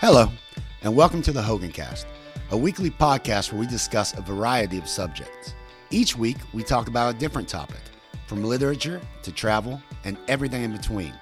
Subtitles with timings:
[0.00, 0.30] Hello,
[0.82, 2.06] and welcome to the Hogan Cast,
[2.52, 5.56] a weekly podcast where we discuss a variety of subjects.
[5.90, 7.80] Each week, we talk about a different topic,
[8.28, 11.12] from literature to travel and everything in between.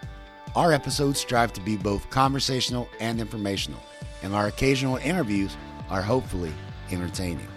[0.55, 3.81] Our episodes strive to be both conversational and informational,
[4.23, 5.57] and our occasional interviews
[5.89, 6.53] are hopefully
[6.91, 7.49] entertaining.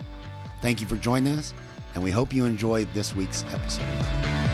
[0.61, 1.53] Thank you for joining us,
[1.95, 4.48] and we hope you enjoyed this week's episode.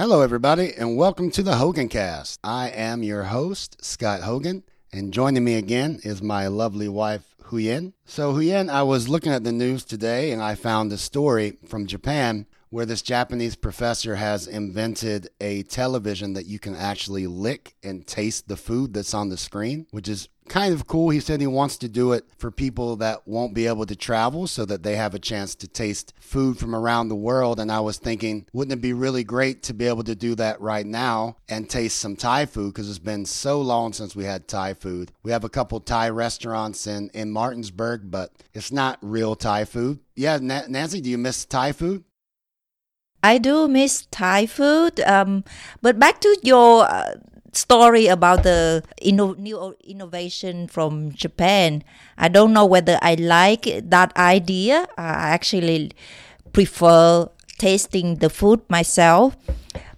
[0.00, 2.40] Hello, everybody, and welcome to the Hogan Cast.
[2.42, 7.92] I am your host, Scott Hogan, and joining me again is my lovely wife, Huyen.
[8.06, 11.86] So, Huyen, I was looking at the news today and I found a story from
[11.86, 18.06] Japan where this Japanese professor has invented a television that you can actually lick and
[18.06, 21.10] taste the food that's on the screen, which is kind of cool.
[21.10, 24.48] He said he wants to do it for people that won't be able to travel
[24.48, 27.60] so that they have a chance to taste food from around the world.
[27.60, 30.60] And I was thinking, wouldn't it be really great to be able to do that
[30.60, 32.74] right now and taste some Thai food?
[32.74, 35.12] Because it's been so long since we had Thai food.
[35.22, 40.00] We have a couple Thai restaurants in, in Martinsburg, but it's not real Thai food.
[40.16, 42.04] Yeah, Nancy, do you miss Thai food?
[43.22, 45.00] I do miss Thai food.
[45.00, 45.44] Um,
[45.82, 47.14] but back to your uh,
[47.52, 51.84] story about the inno- new innovation from Japan,
[52.16, 54.86] I don't know whether I like that idea.
[54.96, 55.92] I actually
[56.52, 59.36] prefer tasting the food myself.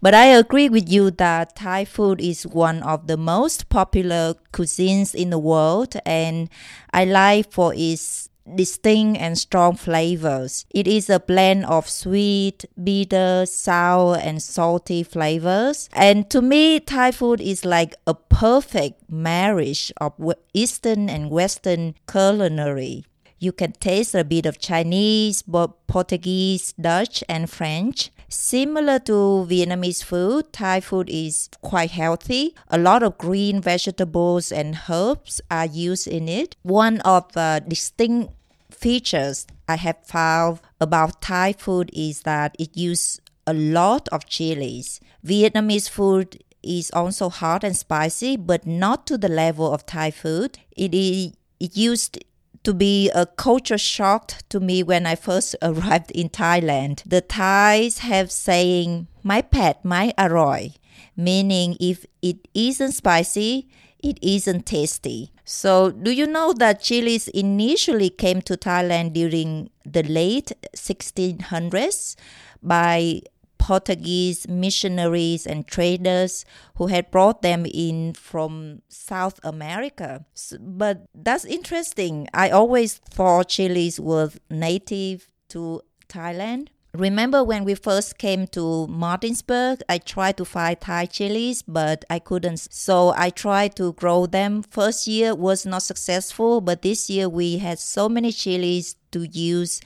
[0.03, 5.14] But I agree with you that Thai food is one of the most popular cuisines
[5.14, 6.51] in the world, and
[6.92, 10.67] I like for its distinct and strong flavors.
[10.71, 15.89] It is a blend of sweet, bitter, sour, and salty flavors.
[15.93, 20.13] And to me, Thai food is like a perfect marriage of
[20.53, 23.05] Eastern and Western culinary.
[23.39, 28.11] You can taste a bit of Chinese, Portuguese, Dutch, and French.
[28.33, 32.55] Similar to Vietnamese food, Thai food is quite healthy.
[32.69, 36.57] A lot of green vegetables and herbs are used in it.
[36.62, 38.33] One of the distinct
[38.70, 44.98] features I have found about Thai food is that it uses a lot of chilies.
[45.23, 50.58] Vietnamese food is also hot and spicy, but not to the level of Thai food.
[50.74, 52.18] It is it used
[52.64, 57.02] to be a culture shock to me when I first arrived in Thailand.
[57.05, 60.72] The Thais have saying "my pet, my arroy,"
[61.17, 63.68] meaning if it isn't spicy,
[64.02, 65.33] it isn't tasty.
[65.45, 72.17] So, do you know that chilies initially came to Thailand during the late 1600s
[72.62, 73.22] by
[73.62, 76.45] Portuguese missionaries and traders
[76.78, 80.27] who had brought them in from South America.
[80.58, 82.27] But that's interesting.
[82.34, 86.68] I always thought chilies were native to Thailand.
[86.92, 92.18] Remember when we first came to Martinsburg, I tried to find Thai chilies, but I
[92.18, 92.58] couldn't.
[92.58, 94.62] So I tried to grow them.
[94.62, 99.80] First year was not successful, but this year we had so many chilies to use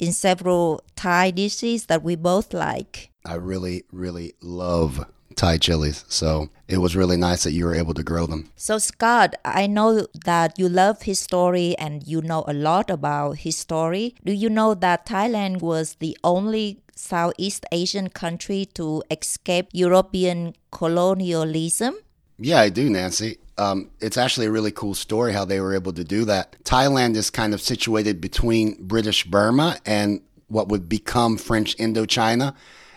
[0.00, 3.09] in several Thai dishes that we both like.
[3.24, 6.04] I really, really love Thai chilies.
[6.08, 8.50] So it was really nice that you were able to grow them.
[8.56, 14.14] So, Scott, I know that you love history and you know a lot about history.
[14.24, 21.94] Do you know that Thailand was the only Southeast Asian country to escape European colonialism?
[22.38, 23.38] Yeah, I do, Nancy.
[23.58, 26.56] Um, it's actually a really cool story how they were able to do that.
[26.64, 32.54] Thailand is kind of situated between British Burma and what would become French Indochina.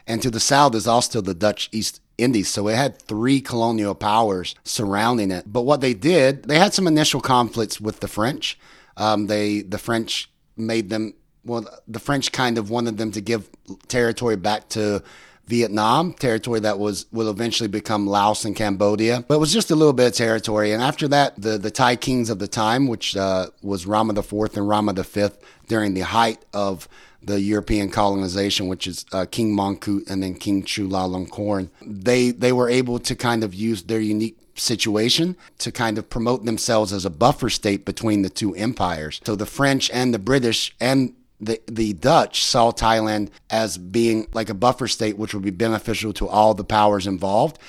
[0.08, 2.50] And to the south is also the Dutch East Indies.
[2.50, 5.52] So it had three colonial powers surrounding it.
[5.52, 8.60] But what they did, they had some initial conflicts with the French.
[8.98, 11.68] Um, they the French made them well.
[11.88, 13.50] The French kind of wanted them to give
[13.88, 15.02] territory back to
[15.48, 19.26] Vietnam, territory that was will eventually become Laos and Cambodia.
[19.28, 20.72] But it was just a little bit of territory.
[20.72, 24.56] And after that, the the Thai kings of the time, which uh, was Rama IV
[24.56, 25.30] and Rama V,
[25.68, 26.88] during the height of
[27.26, 32.70] the European colonization, which is uh, King Mongkut and then King Chulalongkorn, they they were
[32.70, 37.10] able to kind of use their unique situation to kind of promote themselves as a
[37.10, 39.20] buffer state between the two empires.
[39.26, 44.50] So the French and the British and the, the Dutch saw Thailand as being like
[44.50, 47.60] a buffer state, which would be beneficial to all the powers involved.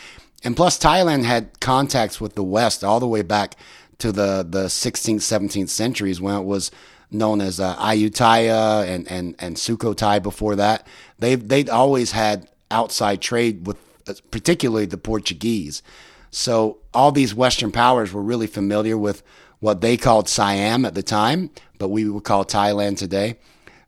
[0.45, 3.57] And plus, Thailand had contacts with the West all the way back
[3.99, 6.71] to the, the 16th, 17th centuries when it was
[7.15, 10.87] known as uh, Ayutthaya and, and, and Sukhothai before that.
[11.19, 13.77] They've, they'd always had outside trade with
[14.09, 15.83] uh, particularly the Portuguese.
[16.31, 19.23] So all these Western powers were really familiar with
[19.61, 23.37] what they called Siam at the time, but we would call Thailand today.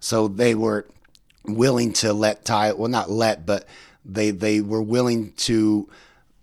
[0.00, 0.86] So they were
[1.44, 3.66] willing to let Thai, well, not let, but
[4.04, 5.88] they, they were willing to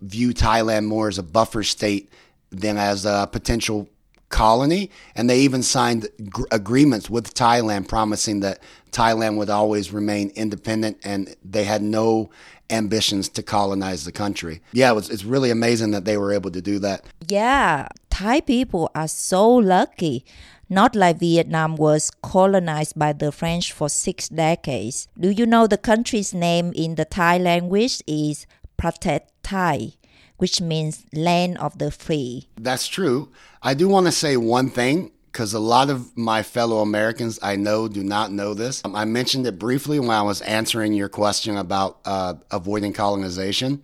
[0.02, 2.10] view Thailand more as a buffer state
[2.50, 3.88] than as a potential
[4.34, 4.90] colony.
[5.14, 8.58] And they even signed gr- agreements with Thailand promising that
[8.90, 12.30] Thailand would always remain independent and they had no
[12.68, 14.60] ambitions to colonize the country.
[14.72, 17.04] Yeah, it was, it's really amazing that they were able to do that.
[17.28, 20.24] Yeah, Thai people are so lucky.
[20.68, 25.08] Not like Vietnam was colonized by the French for six decades.
[25.18, 28.46] Do you know the country's name in the Thai language is
[28.78, 29.92] Pratet Thai,
[30.36, 32.48] which means land of the free?
[32.56, 33.30] That's true.
[33.62, 37.56] I do want to say one thing because a lot of my fellow Americans I
[37.56, 38.82] know do not know this.
[38.84, 43.82] Um, I mentioned it briefly when I was answering your question about uh, avoiding colonization,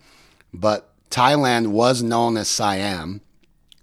[0.55, 3.21] but Thailand was known as Siam.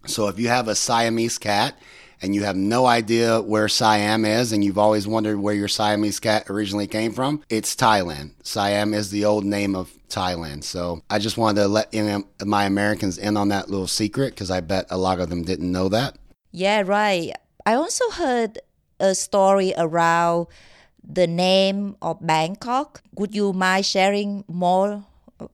[0.06, 1.78] So if you have a Siamese cat
[2.22, 6.20] and you have no idea where Siam is and you've always wondered where your Siamese
[6.20, 8.32] cat originally came from, it's Thailand.
[8.44, 10.64] Siam is the old name of Thailand.
[10.64, 14.52] So I just wanted to let in, my Americans in on that little secret because
[14.52, 16.18] I bet a lot of them didn't know that.
[16.52, 17.34] Yeah, right.
[17.66, 18.60] I also heard
[19.00, 20.48] a story around
[21.04, 23.02] the name of Bangkok.
[23.16, 25.06] Would you mind sharing more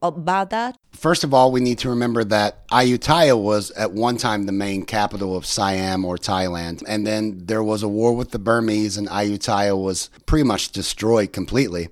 [0.02, 0.78] about that?
[0.92, 4.86] First of all, we need to remember that Ayutthaya was at one time the main
[4.86, 6.84] capital of Siam or Thailand.
[6.88, 11.34] And then there was a war with the Burmese, and Ayutthaya was pretty much destroyed
[11.34, 11.90] completely.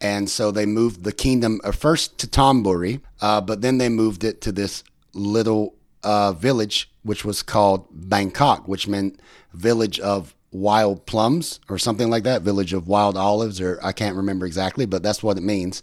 [0.00, 4.24] And so they moved the kingdom uh, first to Thonburi, uh, but then they moved
[4.24, 4.84] it to this
[5.14, 9.20] little uh, village, which was called Bangkok, which meant
[9.54, 14.16] village of wild plums or something like that, village of wild olives, or I can't
[14.16, 15.82] remember exactly, but that's what it means.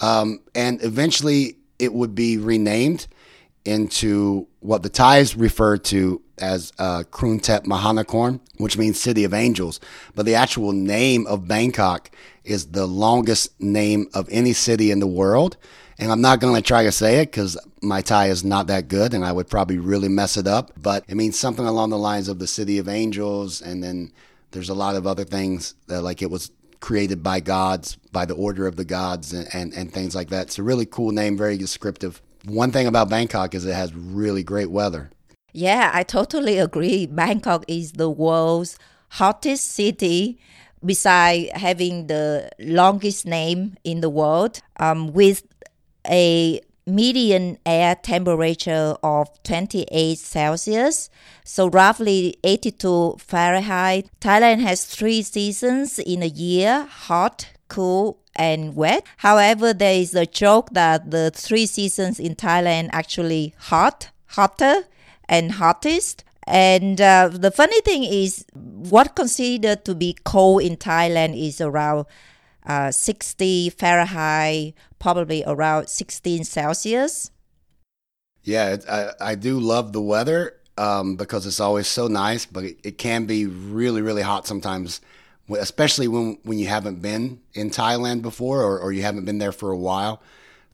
[0.00, 3.06] Um, and eventually it would be renamed
[3.64, 9.80] into what the Thais refer to as uh, Krungthep Mahanakhon, which means City of Angels.
[10.14, 12.10] But the actual name of Bangkok
[12.44, 15.56] is the longest name of any city in the world.
[15.98, 18.88] And I'm not going to try to say it because my Thai is not that
[18.88, 20.72] good and I would probably really mess it up.
[20.76, 23.62] But it means something along the lines of the City of Angels.
[23.62, 24.12] And then
[24.50, 26.50] there's a lot of other things that, like, it was
[26.84, 30.48] created by gods, by the order of the gods, and, and, and things like that.
[30.48, 32.20] It's a really cool name, very descriptive.
[32.44, 35.10] One thing about Bangkok is it has really great weather.
[35.54, 37.06] Yeah, I totally agree.
[37.06, 38.78] Bangkok is the world's
[39.12, 40.38] hottest city
[40.84, 45.42] besides having the longest name in the world um, with
[46.06, 51.10] a median air temperature of 28 Celsius,
[51.44, 54.08] so roughly 82 Fahrenheit.
[54.20, 59.04] Thailand has three seasons in a year hot, cool, and wet.
[59.18, 64.84] However, there is a joke that the three seasons in Thailand actually hot, hotter,
[65.28, 66.24] and hottest.
[66.46, 72.06] And uh, the funny thing is, what considered to be cold in Thailand is around
[72.66, 77.30] uh, 60 Fahrenheit, probably around 16 Celsius.
[78.42, 82.78] Yeah, I, I do love the weather um, because it's always so nice, but it,
[82.84, 85.00] it, can be really, really hot sometimes,
[85.50, 89.52] especially when, when you haven't been in Thailand before or, or you haven't been there
[89.52, 90.20] for a while.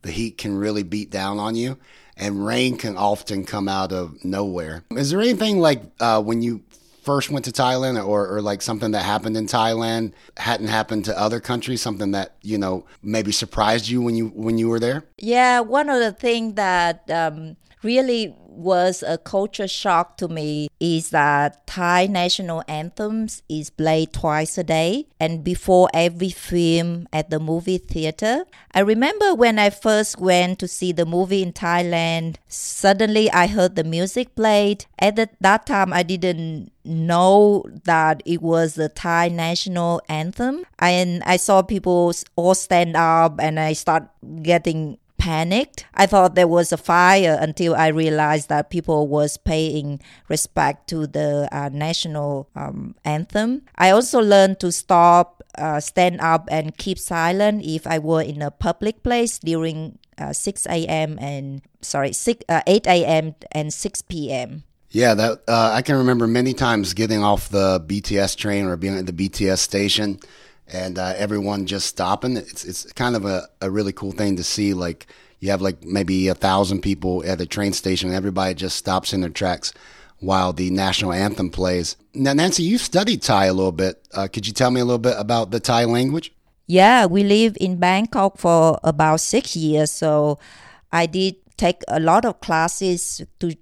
[0.02, 1.76] The heat can really beat down on you,
[2.16, 4.82] and rain can often come out of nowhere.
[4.92, 6.62] Is there anything like uh, when you
[7.02, 11.18] first went to Thailand or, or like something that happened in Thailand hadn't happened to
[11.18, 15.04] other countries, something that, you know, maybe surprised you when you when you were there?
[15.18, 21.10] Yeah, one of the things that um, really was a culture shock to me is
[21.10, 27.40] that Thai national anthems is played twice a day and before every film at the
[27.40, 28.44] movie theater.
[28.74, 33.76] I remember when I first went to see the movie in Thailand, suddenly I heard
[33.76, 34.84] the music played.
[34.98, 40.64] At the, that time, I didn't know that it was the Thai national anthem.
[40.78, 44.08] And I saw people all stand up and I start
[44.42, 45.84] getting panicked.
[45.94, 51.06] I thought there was a fire until I realized that people was paying respect to
[51.06, 53.62] the uh, national um, anthem.
[53.76, 58.40] I also learned to stop, uh, stand up, and keep silent if I were in
[58.40, 61.18] a public place during uh, 6 a.m.
[61.20, 63.34] and sorry, 6, uh, 8 a.m.
[63.52, 64.64] and 6 p.m.
[64.90, 68.96] Yeah, that uh, I can remember many times getting off the BTS train or being
[68.96, 70.18] at the BTS station
[70.72, 72.36] and uh, everyone just stopping.
[72.36, 74.74] It's it's kind of a, a really cool thing to see.
[74.74, 75.06] Like
[75.40, 79.12] you have like maybe a thousand people at the train station, and everybody just stops
[79.12, 79.72] in their tracks
[80.18, 81.96] while the national anthem plays.
[82.14, 84.06] Now, Nancy, you studied Thai a little bit.
[84.12, 86.32] Uh, could you tell me a little bit about the Thai language?
[86.66, 90.38] Yeah, we live in Bangkok for about six years, so
[90.92, 93.56] I did take a lot of classes to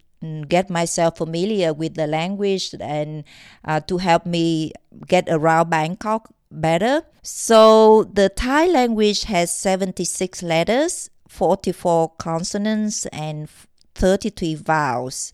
[0.48, 3.24] get myself familiar with the language and
[3.64, 4.72] uh, to help me
[5.06, 7.02] get around Bangkok better.
[7.23, 13.49] So the Thai language has 76 letters 44 consonants and
[13.95, 15.33] 33 vowels.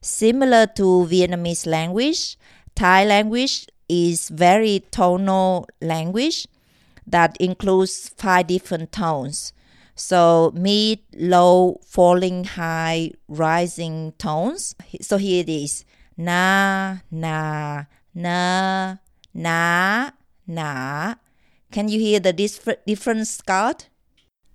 [0.00, 2.36] Similar to Vietnamese language,
[2.74, 6.46] Thai language is very tonal language
[7.06, 9.52] that includes five different tones.
[9.94, 14.74] So mid, low, falling, high, rising tones.
[15.00, 15.84] So here it is.
[16.18, 18.96] Na, na, na,
[19.32, 20.10] na,
[20.46, 21.14] na.
[21.72, 23.88] Can you hear the different difference, Scott?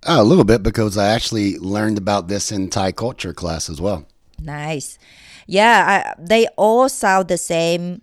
[0.04, 3.80] Oh, a little bit because I actually learned about this in Thai culture class as
[3.80, 4.06] well.
[4.40, 4.98] Nice.
[5.46, 8.02] Yeah, I, they all sound the same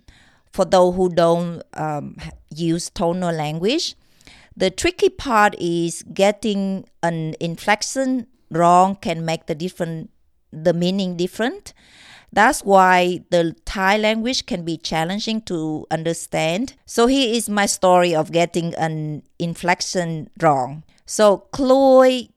[0.52, 2.16] for those who don't um,
[2.54, 3.96] use tonal language.
[4.56, 10.10] The tricky part is getting an inflection wrong can make the different
[10.52, 11.72] the meaning different.
[12.32, 16.74] That's why the Thai language can be challenging to understand.
[16.86, 20.84] So here is my story of getting an inflection wrong.
[21.06, 22.28] So cloy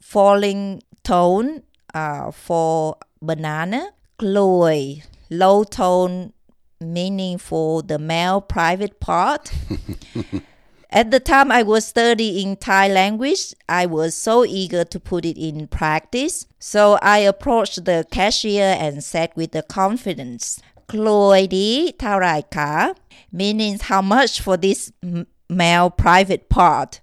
[0.00, 1.62] falling tone
[1.92, 6.32] uh, for banana, cloy low tone
[6.80, 9.52] meaning for the male private part.
[10.94, 15.36] At the time I was studying Thai language, I was so eager to put it
[15.36, 16.46] in practice.
[16.60, 22.94] So I approached the cashier and said with the confidence, Chloe Taraika,
[23.32, 24.92] meaning how much for this
[25.48, 27.00] male private part.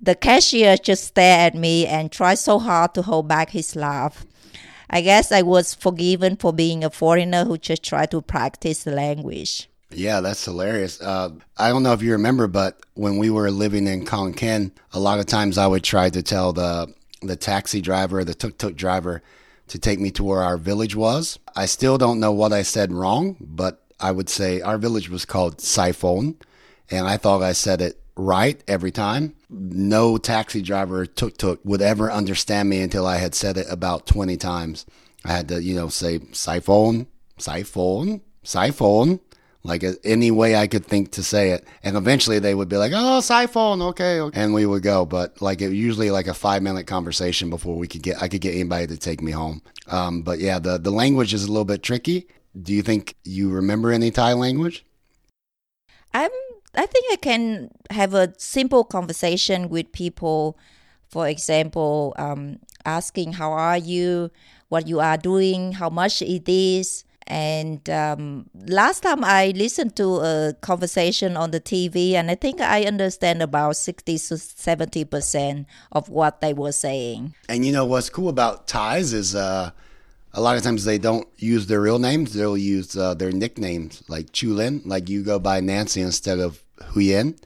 [0.00, 4.24] The cashier just stared at me and tried so hard to hold back his laugh.
[4.88, 8.92] I guess I was forgiven for being a foreigner who just tried to practice the
[8.92, 9.68] language.
[9.94, 11.00] Yeah, that's hilarious.
[11.00, 14.72] Uh, I don't know if you remember, but when we were living in Khon Kaen,
[14.92, 18.58] a lot of times I would try to tell the the taxi driver, the tuk
[18.58, 19.22] tuk driver,
[19.68, 21.38] to take me to where our village was.
[21.56, 25.24] I still don't know what I said wrong, but I would say our village was
[25.24, 26.36] called Saiphone,
[26.90, 29.34] and I thought I said it right every time.
[29.48, 34.06] No taxi driver tuk tuk would ever understand me until I had said it about
[34.06, 34.84] 20 times.
[35.24, 37.06] I had to, you know, say siphon,
[37.38, 39.20] siphon, siphon
[39.64, 41.66] like any way I could think to say it.
[41.82, 44.40] And eventually they would be like, "Oh, siphon, okay,", okay.
[44.40, 45.06] and we would go.
[45.06, 48.42] But like it usually like a five minute conversation before we could get I could
[48.42, 49.62] get anybody to take me home.
[49.88, 52.28] Um, but yeah, the the language is a little bit tricky.
[52.60, 54.84] Do you think you remember any Thai language?
[56.12, 56.30] I'm.
[56.76, 60.58] I think I can have a simple conversation with people.
[61.08, 64.32] For example, um, asking how are you,
[64.68, 70.16] what you are doing, how much it is and um, last time I listened to
[70.16, 76.08] a conversation on the TV, and I think I understand about 60 to 70% of
[76.08, 77.34] what they were saying.
[77.48, 79.70] And you know what's cool about Thais is uh,
[80.34, 84.02] a lot of times they don't use their real names, they'll use uh, their nicknames,
[84.08, 87.38] like Chulin, like you go by Nancy instead of Huyen.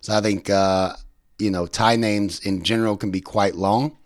[0.00, 0.94] So I think, uh,
[1.38, 3.98] you know, Thai names in general can be quite long,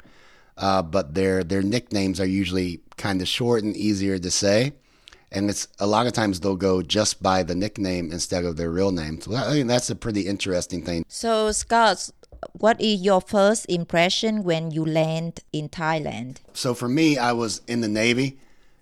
[0.56, 4.72] uh, but their, their nicknames are usually kind of short and easier to say
[5.32, 8.70] and it's a lot of times they'll go just by the nickname instead of their
[8.70, 9.20] real name.
[9.20, 11.04] So I think that's a pretty interesting thing.
[11.08, 12.10] So Scott,
[12.52, 16.38] what is your first impression when you land in Thailand?
[16.52, 18.38] So for me, I was in the Navy,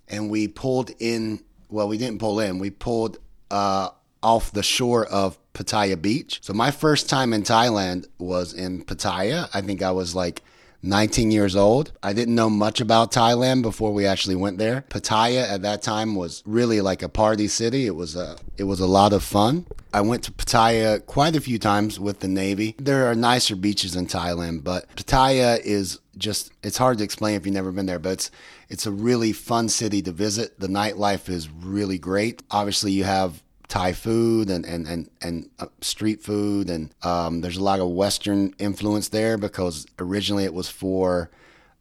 [0.09, 1.41] and we pulled in.
[1.69, 2.59] Well, we didn't pull in.
[2.59, 3.19] We pulled
[3.51, 3.91] uh,
[4.23, 6.39] off the shore of Pattaya Beach.
[6.43, 9.49] So my first time in Thailand was in Pattaya.
[9.53, 10.43] I think I was like
[10.83, 11.93] 19 years old.
[12.03, 14.85] I didn't know much about Thailand before we actually went there.
[14.89, 17.87] Pattaya at that time was really like a party city.
[17.87, 19.67] It was a it was a lot of fun.
[19.93, 22.77] I went to Pattaya quite a few times with the Navy.
[22.79, 27.47] There are nicer beaches in Thailand, but Pattaya is just it's hard to explain if
[27.47, 28.31] you've never been there, but it's
[28.69, 30.61] it's a really fun city to visit.
[30.61, 32.43] The nightlife is really great.
[32.51, 37.59] Obviously, you have Thai food and and and, and uh, street food, and um, there's
[37.59, 41.31] a lot of Western influence there because originally it was for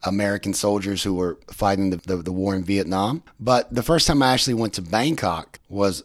[0.03, 3.23] American soldiers who were fighting the, the, the war in Vietnam.
[3.39, 6.03] But the first time I actually went to Bangkok was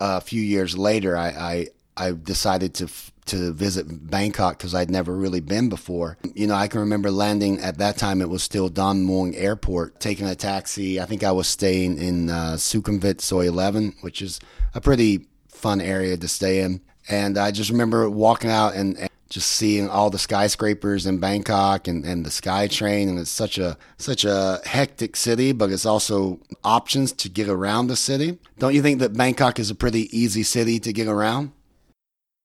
[0.00, 1.16] a few years later.
[1.16, 2.88] I I, I decided to
[3.26, 6.18] to visit Bangkok because I'd never really been before.
[6.34, 8.20] You know, I can remember landing at that time.
[8.20, 11.00] It was still Don Mueang Airport, taking a taxi.
[11.00, 14.40] I think I was staying in uh, Sukhumvit Soi 11, which is
[14.74, 16.80] a pretty fun area to stay in.
[17.08, 21.88] And I just remember walking out and, and just seeing all the skyscrapers in Bangkok
[21.88, 26.38] and, and the SkyTrain and it's such a such a hectic city, but it's also
[26.62, 28.38] options to get around the city.
[28.58, 31.52] Don't you think that Bangkok is a pretty easy city to get around?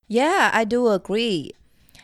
[0.08, 1.54] Yeah, I do agree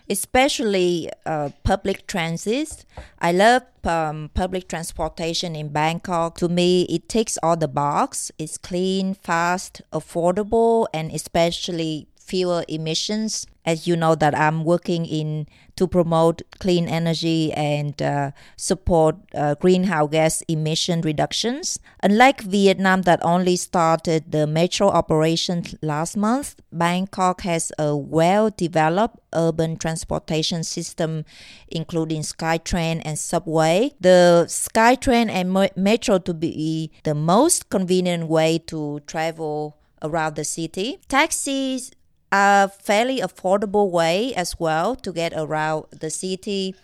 [0.10, 2.86] especially uh, public transit.
[3.20, 6.38] I love um, public transportation in Bangkok.
[6.40, 8.32] To me, it ticks all the box.
[8.38, 13.48] It's clean, fast, affordable, and especially fewer emissions.
[13.66, 19.56] As you know, that I'm working in to promote clean energy and uh, support uh,
[19.56, 21.80] greenhouse gas emission reductions.
[22.02, 29.20] Unlike Vietnam, that only started the metro operation last month, Bangkok has a well developed
[29.34, 31.26] urban transportation system,
[31.70, 33.94] including SkyTrain and subway.
[34.00, 41.00] The SkyTrain and metro to be the most convenient way to travel around the city.
[41.08, 41.92] Taxis
[42.34, 46.76] a fairly affordable way as well to get around the city.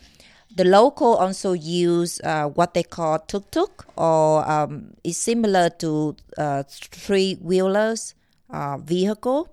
[0.56, 6.16] The local also use uh, what they call tuk tuk, or um, is similar to
[6.38, 8.14] uh, three wheelers
[8.50, 9.50] uh, vehicle.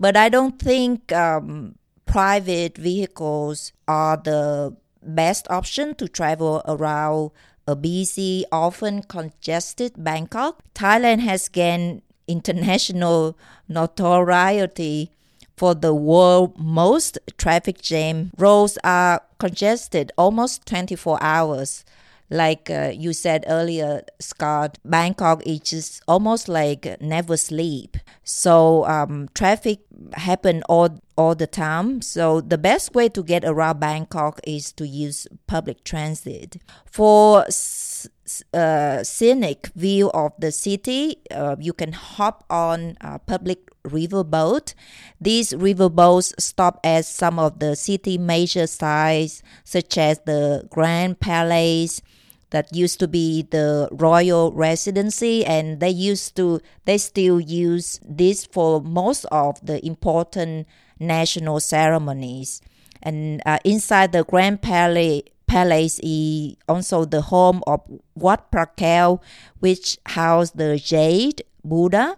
[0.00, 7.30] But I don't think um, private vehicles are the best option to travel around
[7.68, 10.62] a busy, often congested Bangkok.
[10.74, 15.12] Thailand has gained international notoriety
[15.60, 18.30] for the world most traffic jam.
[18.38, 21.84] Roads are congested almost 24 hours.
[22.30, 27.98] Like uh, you said earlier, Scott, Bangkok is just almost like never sleep.
[28.24, 29.80] So um, traffic
[30.14, 32.00] happen all all the time.
[32.00, 36.56] So the best way to get around Bangkok is to use public transit.
[36.86, 37.44] For
[38.52, 44.74] uh, scenic view of the city, uh, you can hop on a public riverboat.
[45.20, 52.02] These riverboats stop at some of the city major sites, such as the Grand Palace,
[52.50, 58.44] that used to be the royal residency and they used to they still use this
[58.44, 60.66] for most of the important
[60.98, 62.60] national ceremonies
[63.02, 67.82] and uh, inside the grand palace palace is also the home of
[68.14, 69.20] Wat Phra Kaew,
[69.58, 72.16] which housed the Jade Buddha,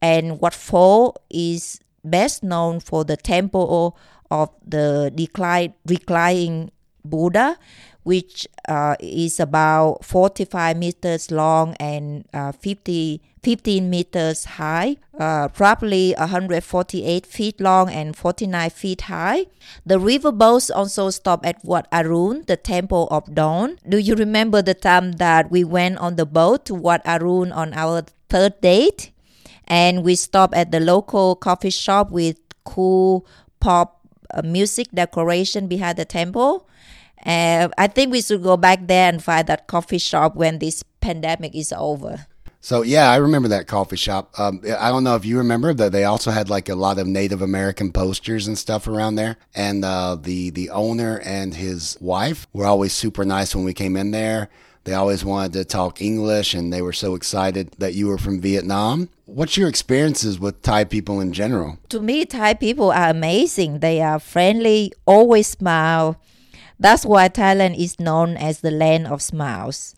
[0.00, 3.98] and Wat Pho is best known for the temple
[4.30, 6.70] of the decline, reclining
[7.04, 7.58] Buddha,
[8.02, 16.14] which uh, is about 45 meters long and uh, 50, 15 meters high, uh, roughly
[16.16, 19.46] 148 feet long and 49 feet high.
[19.84, 23.78] The river boats also stop at Wat Arun, the Temple of Dawn.
[23.86, 27.74] Do you remember the time that we went on the boat to Wat Arun on
[27.74, 29.10] our third date?
[29.66, 33.26] And we stopped at the local coffee shop with cool
[33.60, 34.00] pop
[34.32, 36.66] uh, music decoration behind the temple
[37.24, 40.82] uh, I think we should go back there and find that coffee shop when this
[41.00, 42.26] pandemic is over.
[42.62, 44.38] So yeah, I remember that coffee shop.
[44.38, 47.06] Um, I don't know if you remember that they also had like a lot of
[47.06, 49.36] Native American posters and stuff around there.
[49.54, 53.96] And uh, the the owner and his wife were always super nice when we came
[53.96, 54.50] in there.
[54.84, 58.40] They always wanted to talk English, and they were so excited that you were from
[58.40, 59.10] Vietnam.
[59.26, 61.78] What's your experiences with Thai people in general?
[61.90, 63.80] To me, Thai people are amazing.
[63.80, 66.18] They are friendly, always smile
[66.80, 69.94] that's why Thailand is known as the land of smiles.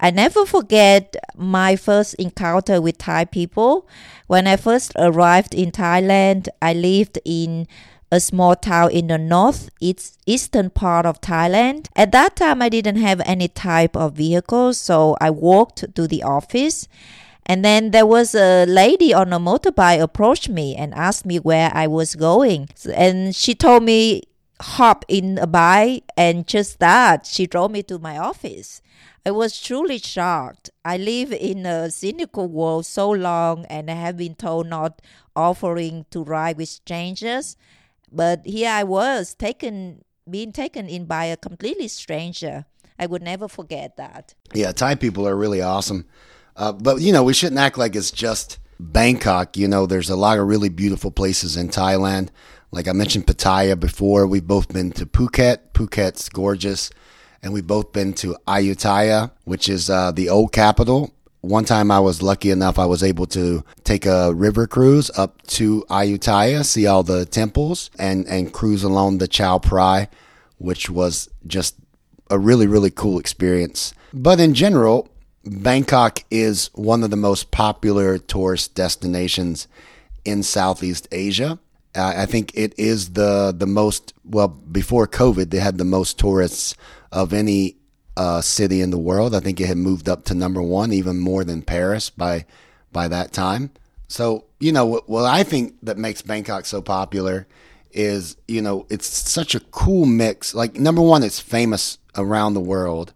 [0.00, 3.86] I never forget my first encounter with Thai people.
[4.26, 7.68] When I first arrived in Thailand, I lived in
[8.10, 11.86] a small town in the north it's eastern part of Thailand.
[11.94, 16.22] At that time, I didn't have any type of vehicle, so I walked to the
[16.22, 16.88] office.
[17.46, 21.70] And then there was a lady on a motorbike approached me and asked me where
[21.74, 22.68] I was going.
[22.94, 24.22] And she told me
[24.60, 28.82] hop in a bike and just that she drove me to my office.
[29.24, 30.70] I was truly shocked.
[30.84, 35.00] I live in a cynical world so long and I have been told not
[35.36, 37.56] offering to ride with strangers.
[38.10, 42.64] But here I was taken being taken in by a completely stranger.
[42.98, 44.34] I would never forget that.
[44.54, 46.06] Yeah, Thai people are really awesome.
[46.56, 49.56] Uh, but you know, we shouldn't act like it's just Bangkok.
[49.56, 52.28] You know, there's a lot of really beautiful places in Thailand.
[52.74, 55.58] Like I mentioned Pattaya before, we've both been to Phuket.
[55.74, 56.90] Phuket's gorgeous.
[57.42, 61.12] And we've both been to Ayutthaya, which is uh, the old capital.
[61.42, 65.42] One time I was lucky enough, I was able to take a river cruise up
[65.48, 70.08] to Ayutthaya, see all the temples, and, and cruise along the Chao Phraya,
[70.58, 71.74] which was just
[72.30, 73.92] a really, really cool experience.
[74.14, 75.08] But in general,
[75.44, 79.68] Bangkok is one of the most popular tourist destinations
[80.24, 81.58] in Southeast Asia.
[81.94, 86.74] I think it is the the most well before COVID they had the most tourists
[87.10, 87.76] of any
[88.16, 89.34] uh, city in the world.
[89.34, 92.46] I think it had moved up to number one, even more than Paris by
[92.92, 93.70] by that time.
[94.08, 97.46] So you know what, what I think that makes Bangkok so popular
[97.90, 100.54] is you know it's such a cool mix.
[100.54, 103.12] Like number one, it's famous around the world.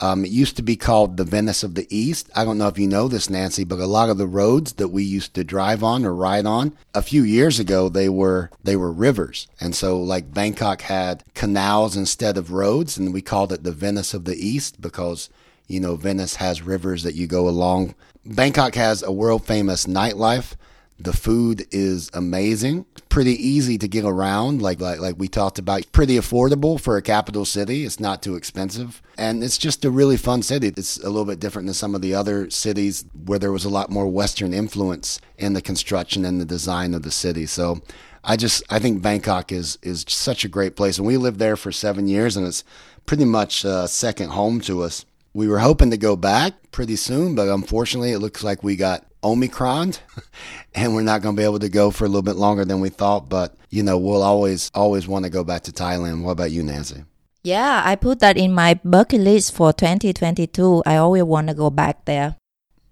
[0.00, 2.28] Um, it used to be called the Venice of the East.
[2.34, 4.88] I don't know if you know this, Nancy, but a lot of the roads that
[4.88, 8.76] we used to drive on or ride on a few years ago they were they
[8.76, 13.62] were rivers, and so like Bangkok had canals instead of roads, and we called it
[13.62, 15.30] the Venice of the East because
[15.68, 17.94] you know Venice has rivers that you go along.
[18.26, 20.54] Bangkok has a world famous nightlife.
[20.98, 22.86] The food is amazing.
[23.14, 25.84] Pretty easy to get around, like, like like we talked about.
[25.92, 27.84] Pretty affordable for a capital city.
[27.84, 30.72] It's not too expensive, and it's just a really fun city.
[30.76, 33.68] It's a little bit different than some of the other cities where there was a
[33.68, 37.46] lot more Western influence in the construction and the design of the city.
[37.46, 37.82] So,
[38.24, 41.54] I just I think Bangkok is is such a great place, and we lived there
[41.54, 42.64] for seven years, and it's
[43.06, 45.04] pretty much a second home to us.
[45.32, 49.06] We were hoping to go back pretty soon, but unfortunately, it looks like we got
[49.24, 49.94] Omicron
[50.74, 52.80] and we're not going to be able to go for a little bit longer than
[52.80, 53.28] we thought.
[53.28, 56.22] But, you know, we'll always, always want to go back to Thailand.
[56.22, 57.04] What about you, Nancy?
[57.42, 60.82] Yeah, I put that in my bucket list for 2022.
[60.86, 62.36] I always want to go back there.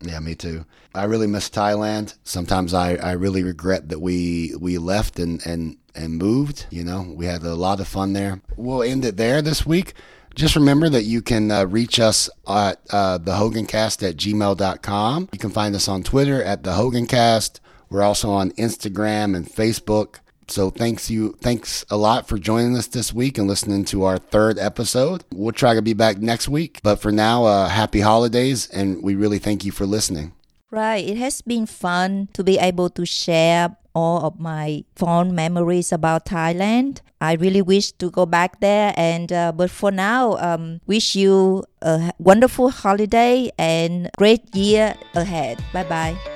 [0.03, 0.67] Yeah, me too.
[0.95, 2.17] I really miss Thailand.
[2.25, 6.67] Sometimes I, I really regret that we we left and, and, and moved.
[6.71, 8.43] You know, we had a lot of fun there.
[8.57, 9.95] We'll end it there this week.
[10.35, 15.29] Just remember that you can uh, reach us at uh, thehogancast at gmail.com.
[15.33, 17.61] You can find us on Twitter at thehogancast.
[17.91, 20.17] We're also on Instagram and Facebook.
[20.49, 24.19] So thanks you thanks a lot for joining us this week and listening to our
[24.19, 25.25] third episode.
[25.33, 26.81] We'll try to be back next week.
[26.83, 30.33] But for now, uh, happy holidays and we really thank you for listening.
[30.71, 31.07] Right.
[31.07, 36.27] It has been fun to be able to share all of my fond memories about
[36.27, 37.01] Thailand.
[37.21, 41.65] I really wish to go back there, and uh, but for now, um, wish you
[41.81, 45.63] a wonderful holiday and great year ahead.
[45.73, 46.32] Bye bye.